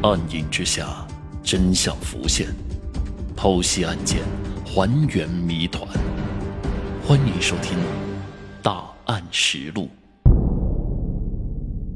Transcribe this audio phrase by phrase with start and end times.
[0.00, 1.04] 暗影之下，
[1.42, 2.46] 真相浮现，
[3.36, 4.22] 剖析案件，
[4.64, 5.84] 还原谜团。
[7.04, 7.76] 欢迎收听
[8.62, 9.88] 《大案实录》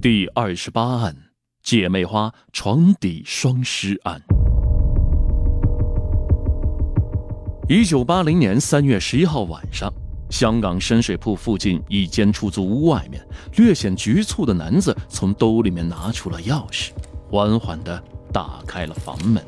[0.00, 1.16] 第二十八案：
[1.62, 4.20] 姐妹花床底双尸案。
[7.68, 9.88] 一九八零年三月十一号晚上，
[10.28, 13.24] 香港深水埗附近一间出租屋外面，
[13.58, 16.90] 略显局促的男子从兜里面拿出了钥匙。
[17.32, 17.98] 缓缓地
[18.30, 19.42] 打开了房门，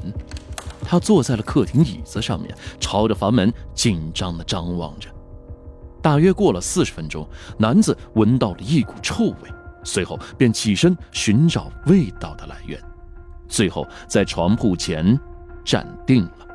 [0.83, 5.11] 他坐在了客厅椅子上面，朝着房门紧张地张望着。
[6.01, 9.53] 大约过了四十分钟，男子闻到了一股臭味，
[9.83, 12.83] 随后便起身寻找味道的来源，
[13.49, 15.21] 最后在床铺前
[15.63, 16.49] 站定了。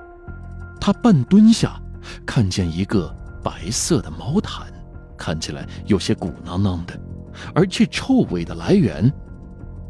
[0.81, 1.79] 他半蹲下，
[2.25, 3.07] 看见一个
[3.43, 4.65] 白色的毛毯，
[5.15, 6.99] 看起来有些鼓囊囊的，
[7.53, 9.13] 而这臭味的来源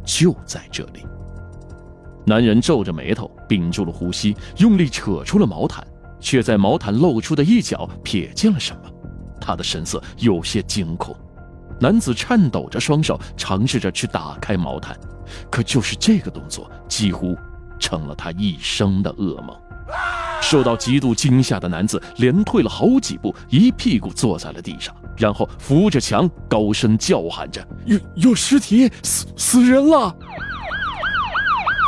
[0.04, 1.06] 就在这里。
[2.30, 5.84] 男人皱着眉头，屏住了呼吸，用力扯出了毛毯，
[6.20, 8.82] 却在毛毯露出的一角瞥见了什么。
[9.42, 11.16] 他的神色有些惊恐。
[11.80, 14.96] 男子颤抖着双手，尝试着去打开毛毯，
[15.50, 17.36] 可就是这个动作，几乎
[17.80, 19.58] 成了他一生的噩梦。
[20.40, 30.16] 受到极度惊吓的男子连退了好几步，一屁股坐在了地上，然后扶着墙，高声叫喊着：“有有尸体，死死人了！”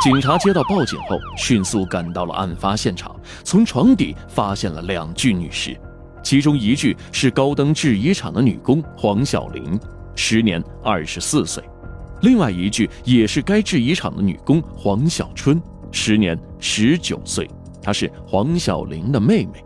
[0.02, 3.14] 警察接到报警后，迅速赶到了案发现场，
[3.44, 5.78] 从床底发现了两具女尸，
[6.24, 9.78] 其中一具是高登制衣厂的女工黄小玲，
[10.16, 11.62] 时年二十四岁；
[12.22, 17.48] 另外一具也是该制衣厂的女工黄小春，时年十九岁，
[17.80, 19.64] 她是黄小玲的妹妹。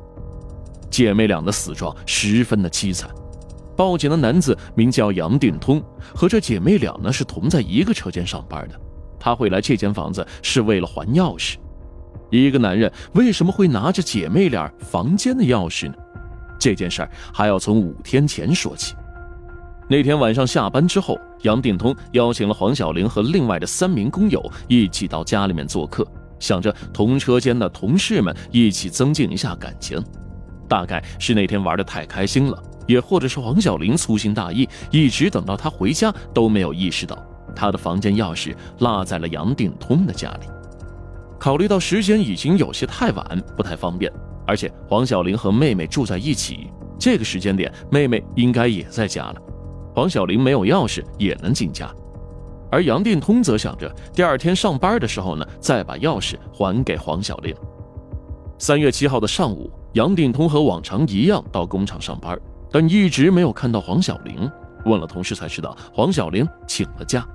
[0.91, 3.09] 姐妹俩的死状十分的凄惨。
[3.75, 5.83] 报警的男子名叫杨定通，
[6.15, 8.79] 和这姐妹俩呢是同在一个车间上班的。
[9.27, 11.57] 他会来这间房子是为了还钥匙。
[12.31, 15.95] 一个男人为什么会拿着姐妹俩房间的钥匙呢？
[16.61, 18.95] 这件事儿还要从五天前说起。
[19.89, 26.07] 那天晚上下班之后，杨定通邀请了黄小玲和另外的三名工友一起到家里面做客，
[26.39, 30.01] 想着同车间的同事们一起增进一下感情。
[30.69, 37.21] 大概是那天玩的太开心了，也或者是黄小玲粗心大意，一直等到他回家都没有意识到。
[37.57, 40.47] 他的房间钥匙落在了杨定通的家里。
[41.39, 44.13] 考虑到时间已经有些太晚，不太方便，
[44.47, 49.37] 而且黄小玲和妹妹住在一起，这个时间点妹妹应该也在家了。
[49.95, 51.91] 黄小玲没有钥匙也能进家，
[52.71, 57.55] 而杨定通则想着第二天上班的时候呢，再把钥匙还给黄小玲。
[58.59, 62.39] 三月七号的上午，杨定通和往常一样到工厂上班，
[62.71, 64.51] 但一直没有看到黄小玲。
[64.87, 67.27] 问了同事才知道，黄小玲请了假。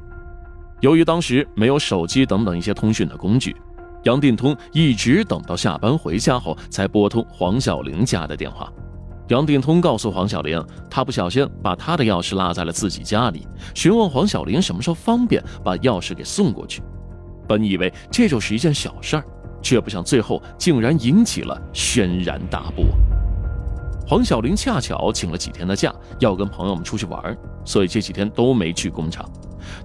[0.82, 3.56] 由于当时没有手机等等一些通讯的工具，
[4.04, 8.72] 杨定通一直等到下班回家后才拨通黄小玲家的电话。
[9.28, 16.82] 杨定通告诉黄小玲，他不小心把他的钥匙落在了自己家里，询问黄小玲什么时候方便把钥匙给送过去。
[17.48, 19.24] 本以为这就是一件小事儿，
[19.62, 22.86] 却不想最后竟然引起了轩然大波。
[24.08, 29.30] 黄小玲恰巧请了几天的假，要跟朋友们出去玩，所以这几天都没去工厂。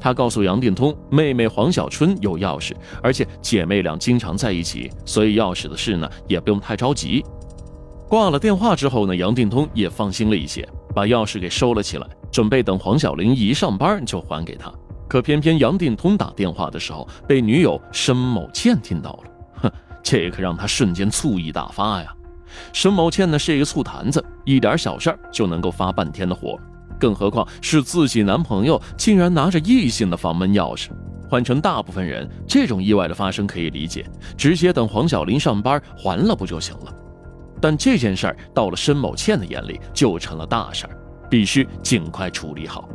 [0.01, 7.25] 他告诉杨定通，妹妹黄小春有钥匙，而且姐妹俩经常在一起，所以钥匙的事呢也不用太着急。
[8.09, 14.73] 挂了电话之后呢，杨定通也放心了一些，把钥匙给收了起来，准备等黄小玲一上班就还给她。
[15.09, 19.31] 可偏偏杨定通打电话的时候被女友申某倩听到了，
[19.63, 19.73] 哼，
[20.03, 22.13] 这可让他瞬间醋意大发呀。
[22.73, 26.59] 申某倩呢是一个醋坛子，一点小事就能够发半天的火。
[26.99, 30.89] 更何况是自己男朋友竟然拿着异性的房门钥匙，
[31.29, 34.05] 换成大部分人，这种意外的发生可以理解，
[34.37, 36.95] 直接等黄小玲上班还了不就行了？
[37.61, 40.97] 但这件事儿到了申某倩的眼里就成了大事儿，
[41.31, 42.89] 必须尽快处理好。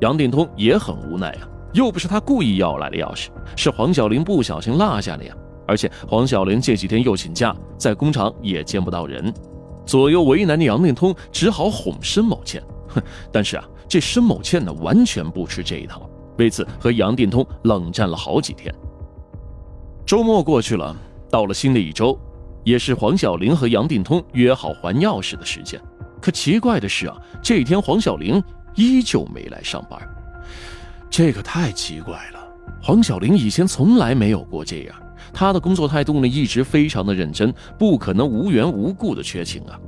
[0.00, 5.34] 杨定通也很无奈啊，又不是他故意要来的钥匙，是黄小玲不小心落下的呀。
[5.68, 9.32] 而且黄小玲这几天又请假，在工厂也见不到人，
[9.86, 12.60] 左右为难的杨定通只好哄申某倩。
[12.94, 13.02] 哼，
[13.32, 16.08] 但是啊，这申某倩呢完全不吃这一套，
[16.38, 18.74] 为此和杨定通冷战了好几天。
[20.04, 20.96] 周末过去了，
[21.30, 22.18] 到了新的一周，
[22.64, 25.80] 也是黄小玲和杨定通约好还钥匙的时间。
[26.20, 28.42] 可奇怪的是啊，这一天黄小玲
[28.74, 30.00] 依旧没来上班，
[31.10, 32.40] 这可太奇怪了。
[32.82, 34.96] 黄小玲以前从来没有过这样，
[35.32, 39.78] 她的工作态度呢一直非常的认真，不可能无缘无故的缺勤啊。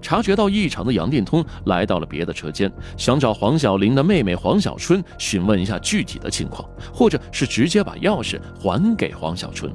[0.00, 9.72] 察觉到异常的杨殿通来到了别的车间，想找黄小玲的妹妹黄小春询问一下具体的情况，或者是直接把钥匙还给黄小春。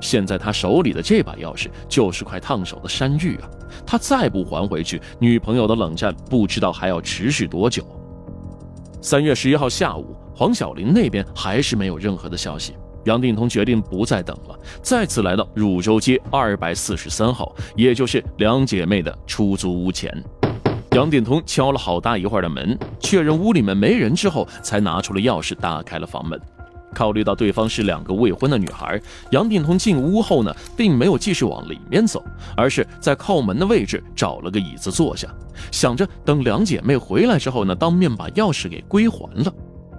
[0.00, 3.48] 现在他手里的这把钥匙就是块烫手的山芋啊！
[3.86, 7.82] 他再不还回去，女朋友的冷战不知道还要持续多久。
[9.00, 12.74] 三月十一号下午，黄小玲那边还是没有任何的消息。
[13.06, 20.12] 杨定通决定不再等了，再次来到汝州街二百四十三号，也就是两姐妹的出租屋前。
[20.90, 26.40] 杨定通敲了好大一会儿的门，确认屋里面没人之后，才拿出了钥匙打开了房门。
[26.94, 28.98] 考虑到对方是两个未婚的女孩，
[29.30, 32.24] 杨定通进屋后呢，并没有继续往里面走，
[32.56, 35.28] 而是在靠门的位置找了个椅子坐下，
[35.70, 39.52] 想着等两姐妹回来之后呢，当面把钥匙给归还了。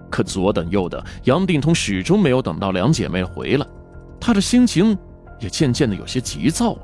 [0.09, 3.65] 可左等右等，杨定通始终没有等到两姐妹回来，
[4.19, 4.97] 他的心情
[5.39, 6.81] 也渐渐的有些急躁了。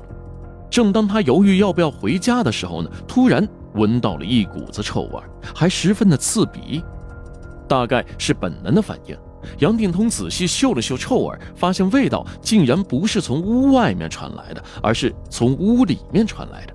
[0.70, 5.20] 正当他犹豫要不要回家的时候呢，突然闻到了一股子臭味，
[5.54, 6.82] 还十分的刺鼻，
[7.68, 9.16] 大概是本能的反应。
[9.58, 16.74] 杨定通仔细嗅了嗅臭味，发现味道竟然不是从屋外面传来的，而是从屋里面传来的。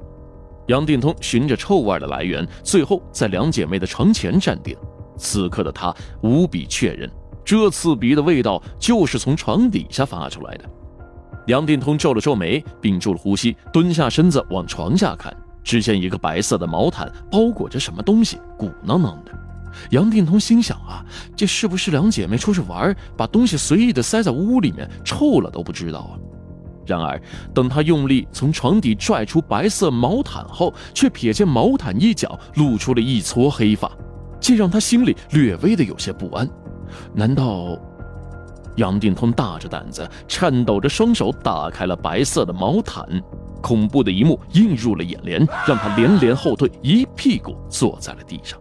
[0.67, 4.77] 杨定通循着臭味的来源，最后在两姐妹的床前站定。
[5.19, 5.93] 此刻的他
[6.23, 7.07] 无比确认，
[7.45, 10.65] 这刺鼻的味道就是从床底下发出来的。
[11.47, 19.31] 杨定通皱了皱眉，屏住了呼吸，蹲下身子往床下看，只见一个白色的毛毯包裹着什么东西，鼓囊囊的。
[19.91, 21.05] 杨定通心想啊，
[21.35, 26.13] 这是不是两姐妹出去玩，把东西随意的塞在屋里面，臭了都不知道啊？
[26.85, 27.21] 然而，
[27.53, 33.91] 等他用力从床底拽出白色毛毯后，却瞥见毛毯一角露出了一撮黑发。
[34.39, 36.49] 这让他心里略微的有些不安，
[37.13, 37.77] 难道？
[38.75, 43.03] 杨定通大着胆子，颤抖着双手打开了白色的毛毯，
[43.61, 48.57] 恐怖的一幕映入了眼帘，让他连连后退，一屁股坐在了地上。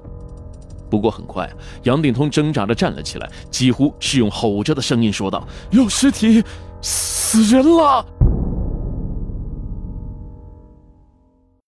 [0.90, 1.48] 不过很快，
[1.84, 6.42] 杨定通挣扎着站了起来，几乎是用吼着的声音说道：“有尸体，
[6.80, 8.04] 死人了。”